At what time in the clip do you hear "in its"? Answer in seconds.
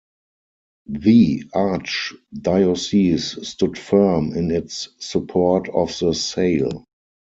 4.33-4.89